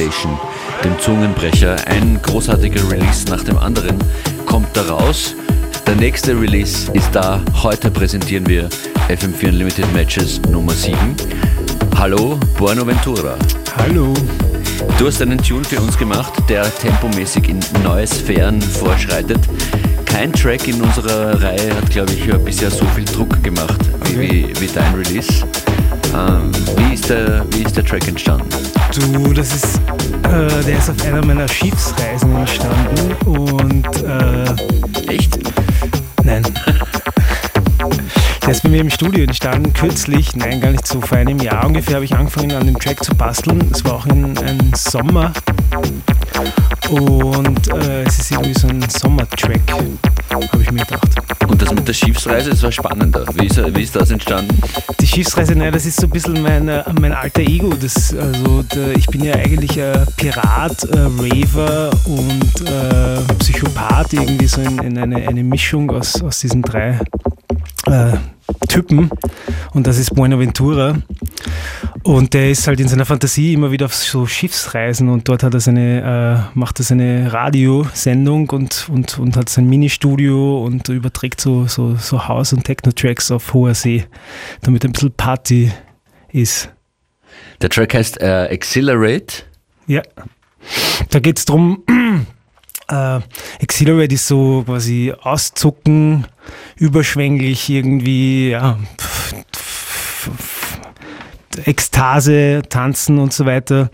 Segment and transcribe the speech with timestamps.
[0.00, 0.40] Compilation,
[0.82, 1.76] dem Zungenbrecher.
[1.86, 3.98] Ein großartiger Release nach dem anderen
[4.46, 5.34] kommt da raus.
[5.86, 7.42] Der nächste Release ist da.
[7.62, 8.70] Heute präsentieren wir
[9.10, 10.96] FM4 Unlimited Matches Nummer 7.
[11.98, 13.36] Hallo, Buenaventura.
[13.76, 14.14] Hallo.
[14.98, 19.40] Du hast einen Tune für uns gemacht, der tempomäßig in neue Sphären vorschreitet.
[20.06, 24.18] Kein Track in unserer Reihe hat, glaube ich, bisher so viel Druck gemacht okay.
[24.54, 25.44] wie, wie dein Release.
[26.16, 28.69] Ähm, wie, ist der, wie ist der Track entstanden?
[28.92, 29.80] Du, das ist,
[30.24, 35.38] äh, der ist auf einer meiner Schiffsreisen entstanden und äh, echt?
[36.24, 36.42] Nein.
[38.42, 41.66] Der ist bei mir im Studio entstanden, kürzlich, nein, gar nicht so, vor einem Jahr
[41.66, 43.70] ungefähr habe ich angefangen an dem Track zu basteln.
[43.72, 45.32] Es war auch ein, ein Sommer
[46.90, 49.60] und äh, es ist irgendwie so ein Sommertrack,
[50.30, 51.08] habe ich mir gedacht.
[51.48, 53.24] Und das mit der Schiffsreise, das war spannender.
[53.34, 54.56] Wie ist, wie ist das entstanden?
[55.00, 57.72] Die Schiffsreise, nein, das ist so ein bisschen mein, äh, mein alter Ego.
[57.80, 64.46] Das, also, der, ich bin ja eigentlich ein Pirat, ein Raver und äh, Psychopath, irgendwie
[64.46, 66.98] so in, in eine, eine Mischung aus, aus diesen drei
[67.86, 68.12] äh,
[68.68, 69.10] Typen.
[69.74, 70.96] Und das ist Buenaventura.
[72.02, 75.52] Und der ist halt in seiner Fantasie immer wieder auf so Schiffsreisen und dort hat
[75.52, 81.40] er seine, äh, macht er seine Radiosendung und, und, und hat sein Ministudio und überträgt
[81.42, 84.06] so, so, so House- und Techno-Tracks auf hoher See,
[84.62, 85.72] damit ein bisschen Party
[86.32, 86.70] ist.
[87.60, 89.44] Der Track heißt äh, Accelerate.
[89.86, 90.02] Ja.
[91.10, 91.84] Da geht es darum,
[92.88, 93.20] äh,
[93.62, 96.26] Accelerate ist so quasi auszucken,
[96.76, 98.78] überschwänglich irgendwie, ja,
[101.64, 103.90] Ekstase, Tanzen und so weiter.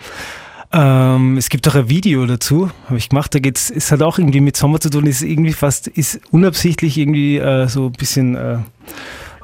[0.73, 3.35] Ähm, es gibt auch ein Video dazu, habe ich gemacht.
[3.35, 5.07] Da geht's, es hat auch irgendwie mit Sommer zu tun.
[5.07, 8.59] Ist irgendwie fast, ist unabsichtlich irgendwie äh, so ein bisschen, äh,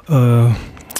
[0.09, 0.49] äh,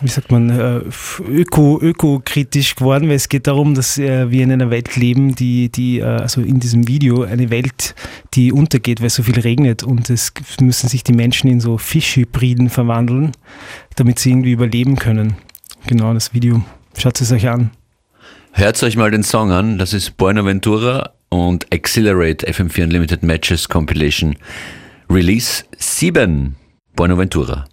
[0.02, 0.82] wie sagt man, äh,
[1.30, 5.70] öko, ökokritisch geworden, weil es geht darum, dass äh, wir in einer Welt leben, die,
[5.70, 7.94] die äh, also in diesem Video eine Welt,
[8.34, 12.70] die untergeht, weil so viel regnet und es müssen sich die Menschen in so Fischhybriden
[12.70, 13.34] verwandeln,
[13.96, 15.36] damit sie irgendwie überleben können.
[15.86, 16.64] Genau, das Video.
[16.98, 17.72] Schaut es euch an.
[18.52, 19.78] Hört euch mal den Song an.
[19.78, 24.36] Das ist Buenaventura und Accelerate FM4 Unlimited Matches Compilation.
[25.10, 26.56] Release 7.
[26.96, 27.66] Buenaventura.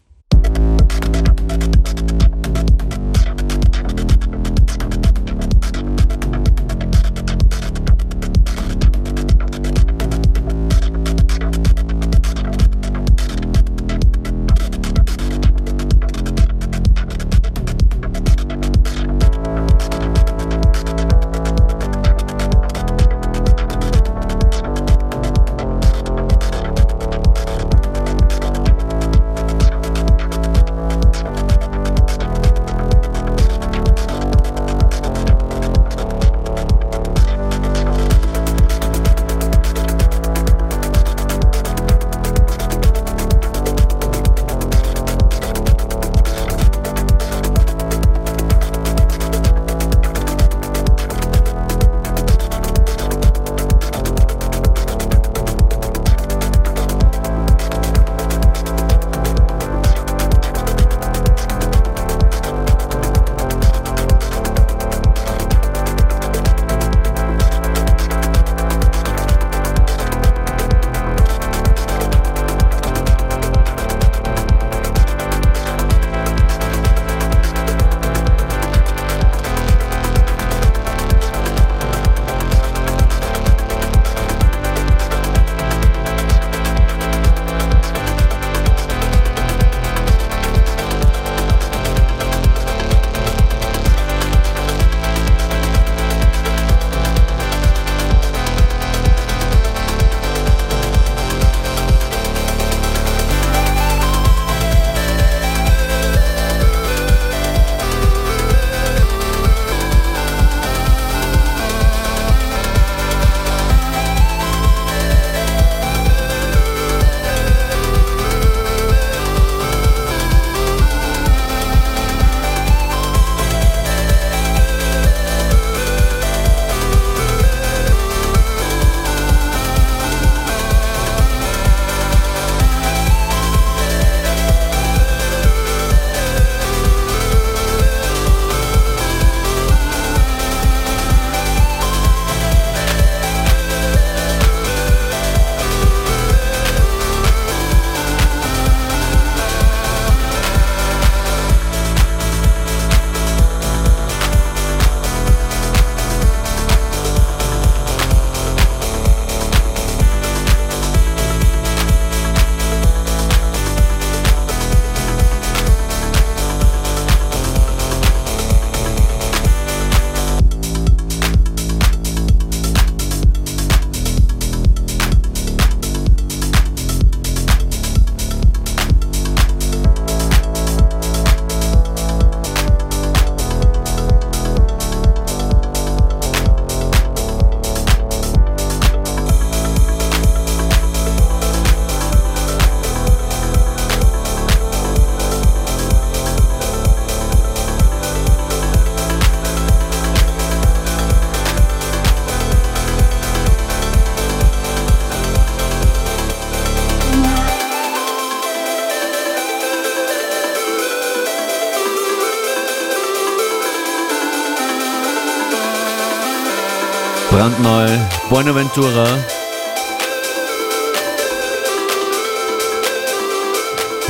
[217.51, 217.89] Brandneu.
[218.29, 219.07] Buenaventura.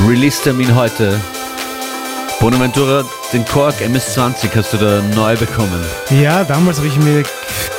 [0.07, 1.19] Release-Termin heute.
[2.39, 5.85] Bonaventura, den Korg MS-20 hast du da neu bekommen.
[6.09, 7.23] Ja, damals habe ich mir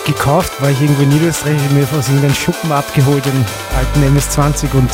[0.06, 3.44] gekauft, war ich irgendwo in Niederösterreich, mir aus irgendeinem Schuppen abgeholt, den
[3.76, 4.90] alten MS-20 und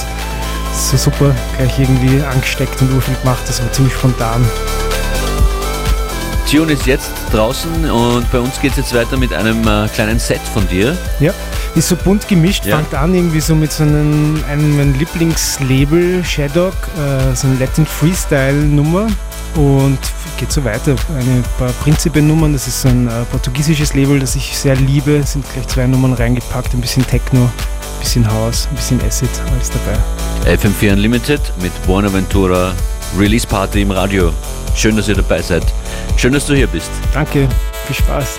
[0.72, 4.44] so super, gleich irgendwie angesteckt und urviel gemacht, das war ziemlich spontan.
[6.50, 10.18] Tune ist jetzt draußen und bei uns geht es jetzt weiter mit einem äh, kleinen
[10.18, 10.96] Set von dir.
[11.20, 11.32] Ja,
[11.74, 12.76] ist so bunt gemischt, ja.
[12.76, 19.06] fängt an irgendwie so mit so einem, einem Lieblingslabel, Shadok, äh, so eine Latin Freestyle-Nummer
[19.54, 19.98] und
[20.38, 20.94] geht so weiter.
[21.18, 25.44] Ein paar Prinzipe-Nummern, das ist so ein äh, portugiesisches Label, das ich sehr liebe, sind
[25.52, 30.56] gleich zwei Nummern reingepackt, ein bisschen Techno, ein bisschen House, ein bisschen Acid, alles dabei.
[30.56, 32.72] FM4 Unlimited mit Buenaventura
[33.18, 34.32] Release Party im Radio.
[34.78, 35.64] Schön, dass ihr dabei seid.
[36.16, 36.88] Schön, dass du hier bist.
[37.12, 37.48] Danke,
[37.88, 38.38] viel Spaß.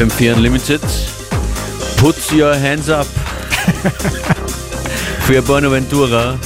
[0.00, 0.80] FM4 Unlimited.
[1.98, 3.06] Put your hands up
[5.26, 6.38] für Bonaventura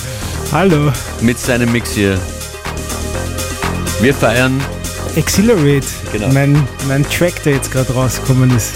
[0.50, 0.90] Hallo.
[1.20, 2.18] mit seinem Mix hier.
[4.00, 4.60] Wir feiern
[5.14, 6.32] Exhilarate, Genau.
[6.32, 8.72] mein, mein Track, der jetzt gerade rausgekommen ist.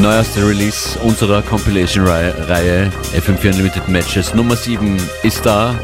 [0.00, 4.32] neueste Release unserer Compilation-Reihe FM4 Unlimited Matches.
[4.32, 5.74] Nummer 7 ist da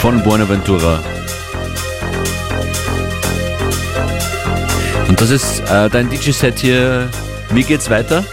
[0.00, 1.02] von Buenaventura.
[5.14, 7.08] Und das ist äh, dein DJ-Set hier.
[7.50, 8.24] Wie geht's weiter?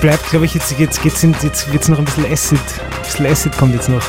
[0.00, 2.58] Bleibt, glaube ich, jetzt, jetzt, geht's in, jetzt wird's noch ein bisschen Acid.
[2.58, 4.02] Ein bisschen Acid kommt jetzt noch.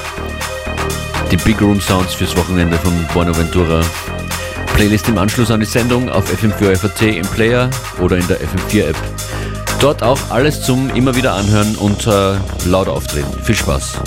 [1.30, 3.82] Die Big Room Sounds fürs Wochenende von Buenaventura.
[4.74, 7.70] Playlist im Anschluss an die Sendung auf FM4 FAT im Player
[8.00, 8.98] oder in der FM4 App.
[9.80, 12.34] Dort auch alles zum immer wieder anhören und äh,
[12.66, 13.40] laut auftreten.
[13.44, 14.00] Viel Spaß.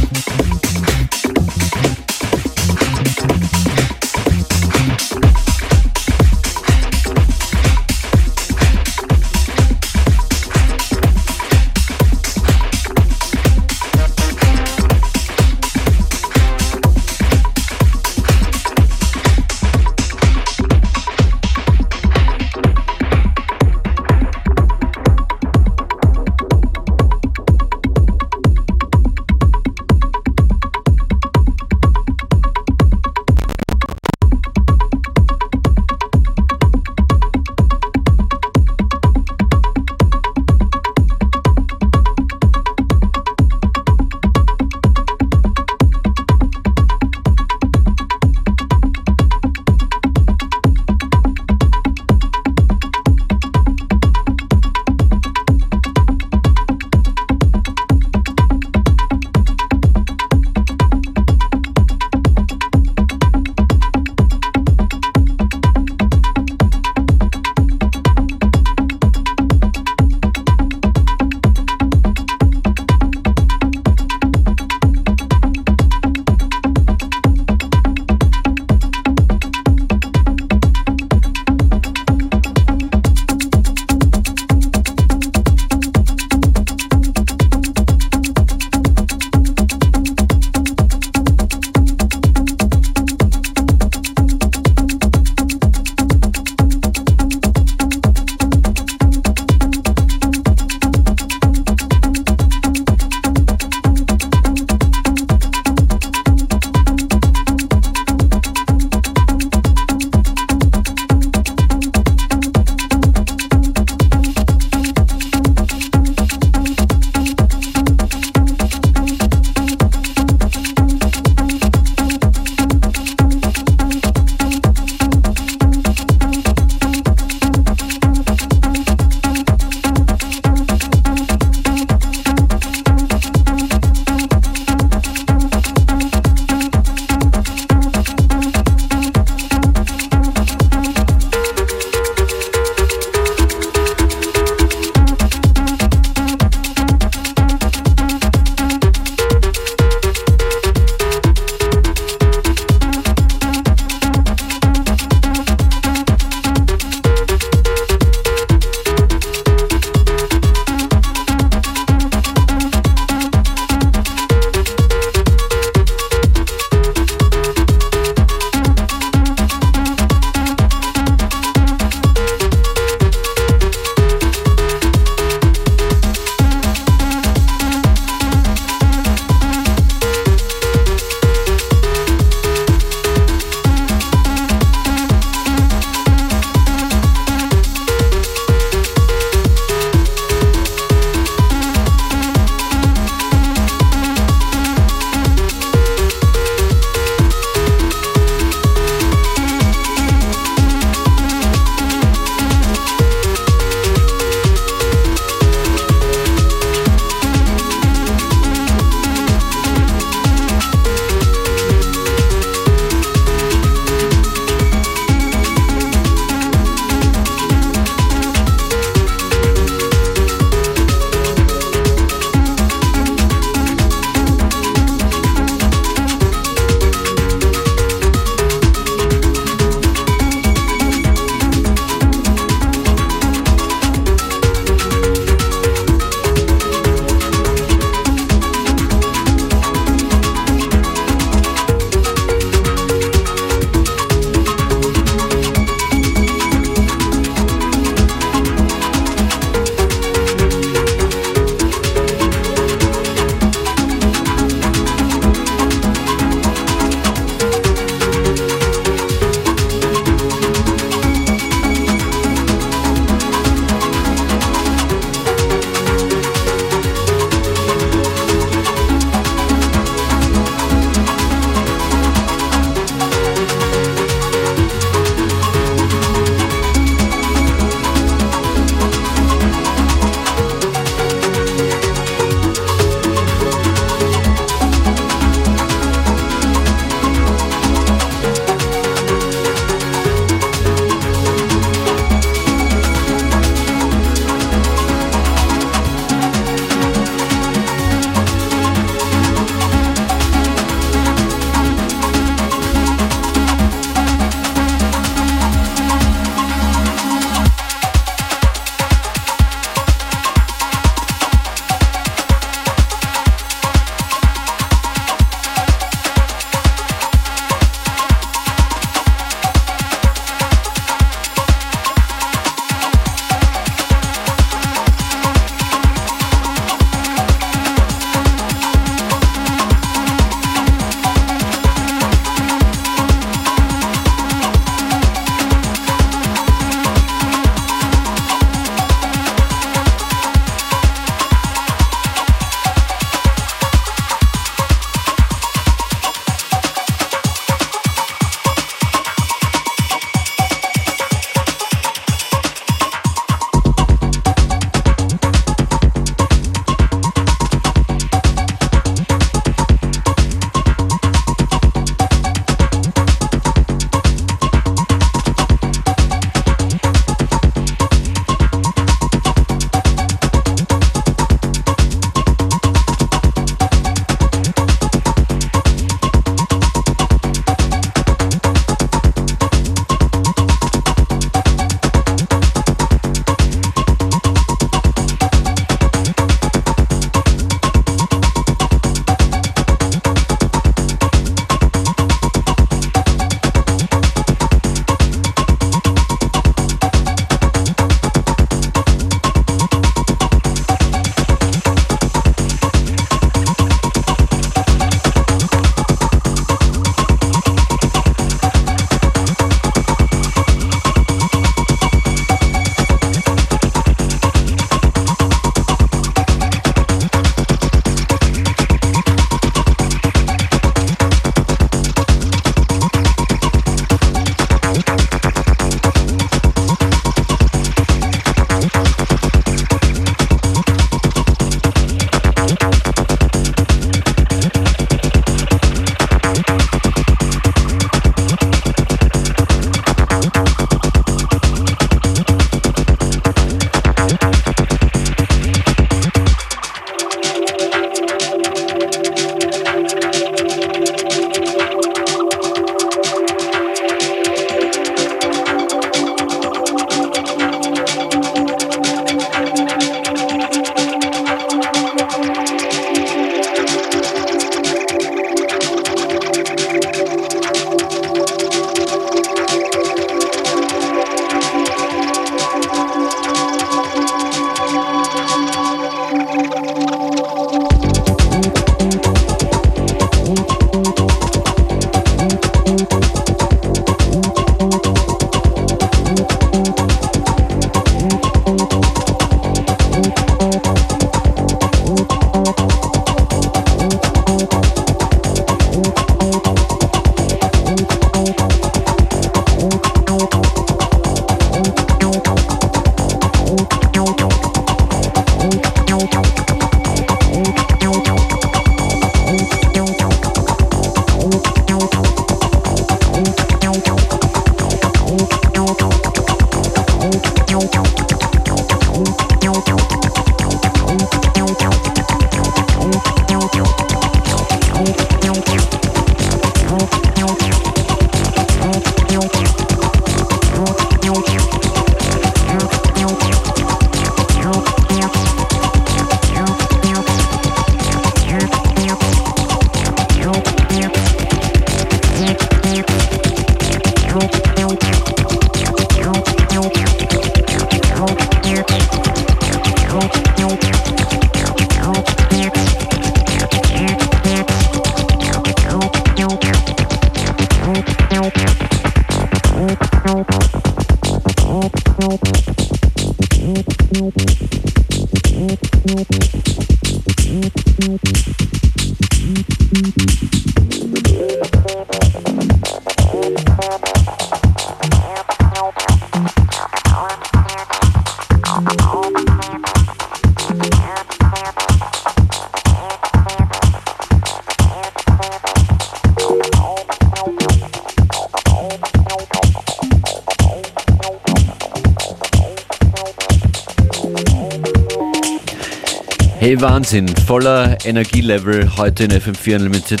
[596.40, 600.00] Hey Wahnsinn, voller Energielevel heute in FM4 Unlimited.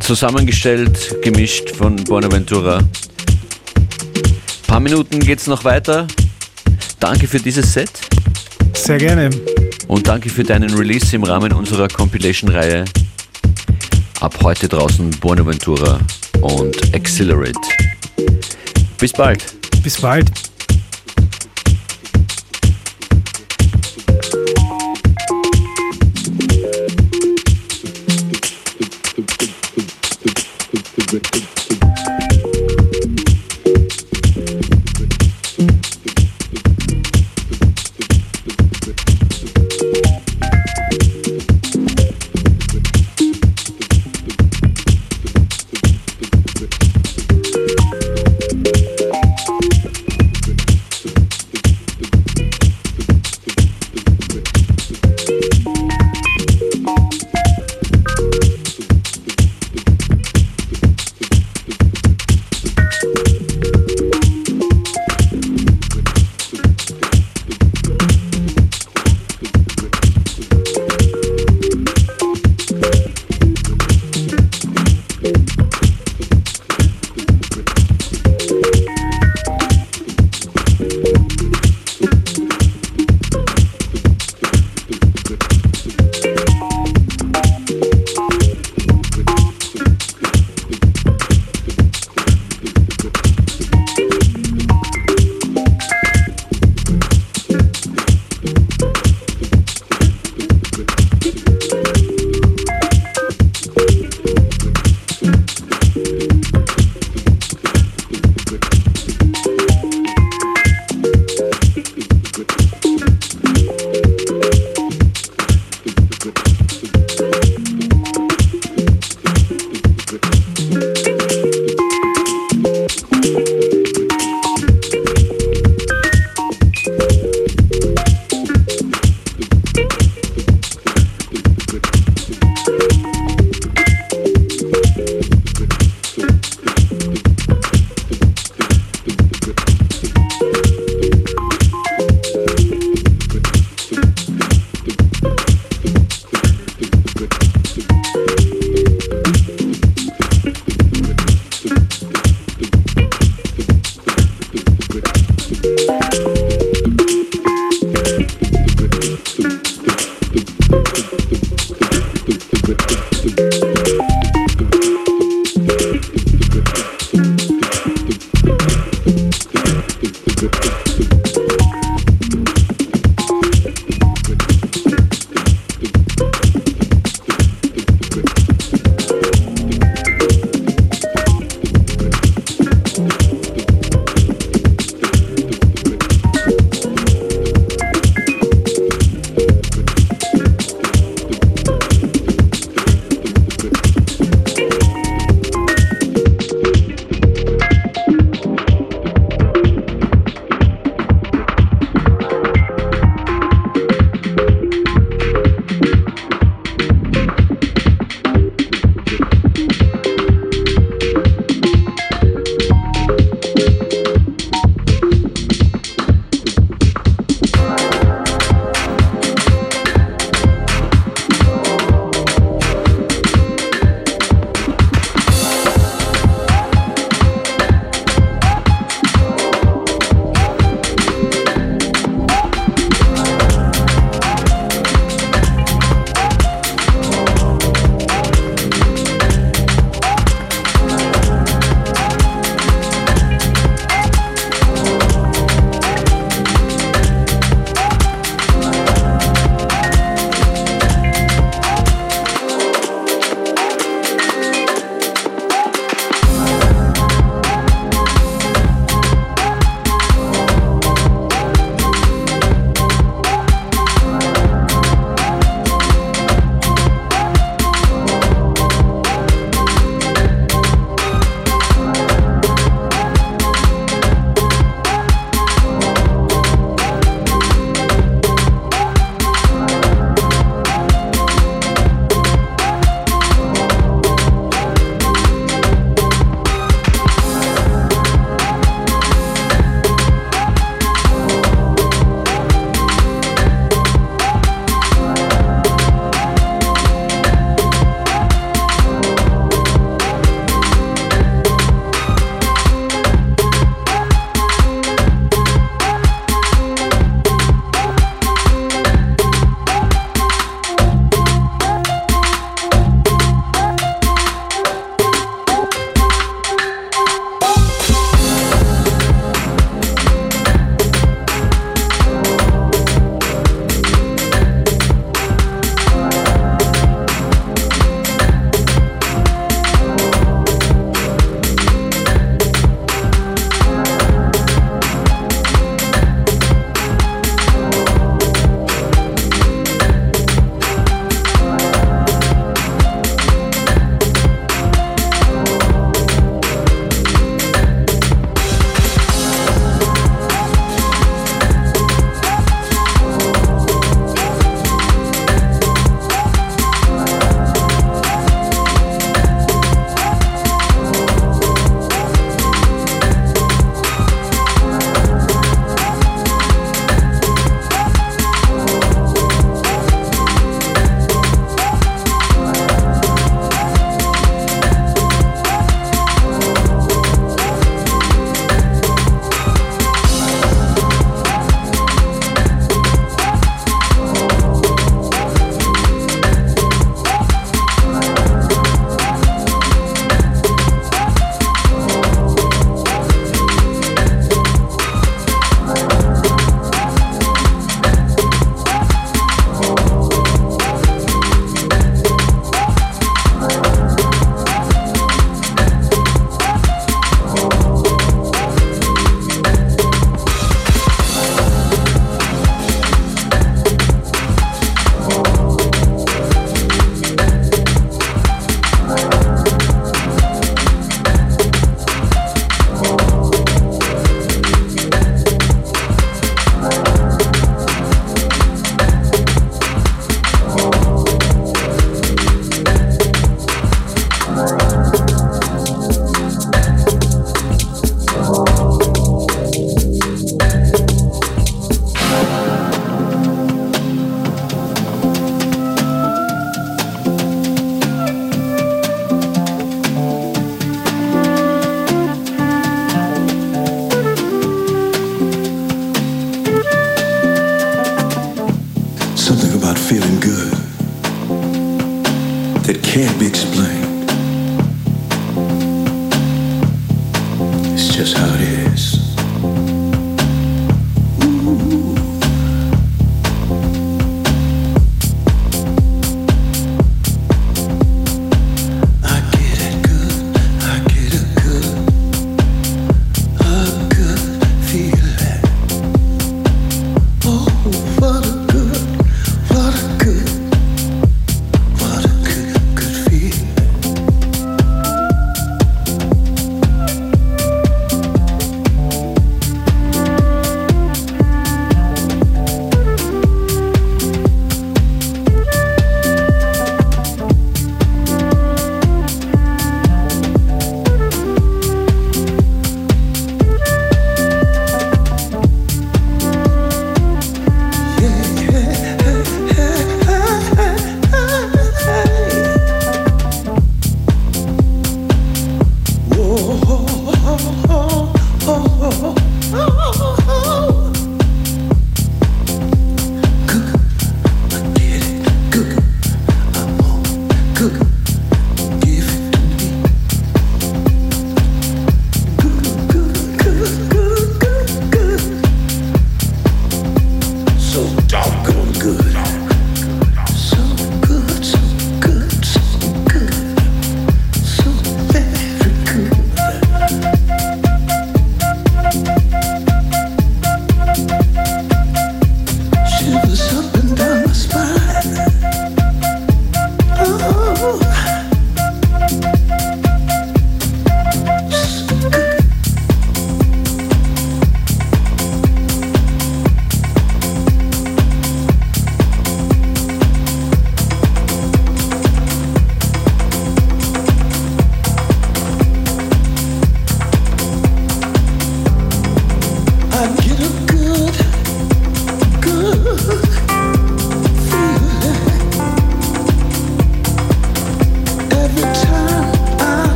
[0.00, 2.80] Zusammengestellt, gemischt von Bonaventura.
[4.66, 6.06] Paar Minuten geht's noch weiter.
[7.00, 7.90] Danke für dieses Set.
[8.74, 9.30] Sehr gerne.
[9.88, 12.84] Und danke für deinen Release im Rahmen unserer Compilation-Reihe.
[14.20, 16.00] Ab heute draußen Bonaventura
[16.42, 17.58] und Accelerate.
[18.98, 19.42] Bis bald.
[19.82, 20.30] Bis bald.